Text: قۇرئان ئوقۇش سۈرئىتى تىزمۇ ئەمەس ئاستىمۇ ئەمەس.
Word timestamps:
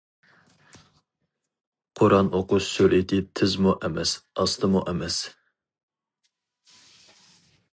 قۇرئان 1.99 2.31
ئوقۇش 2.39 2.69
سۈرئىتى 2.77 3.19
تىزمۇ 3.41 3.75
ئەمەس 3.89 4.15
ئاستىمۇ 4.45 4.83
ئەمەس. 4.93 5.19